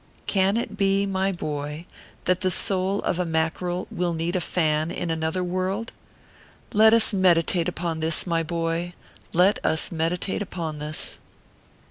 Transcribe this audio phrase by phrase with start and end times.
[0.25, 1.85] Can it be, my boy,
[2.25, 5.91] that the soul of a Mackerel will need a fan in another world?
[6.73, 8.93] Let us meditate upon this, my boy
[9.31, 11.19] let us meditate upon this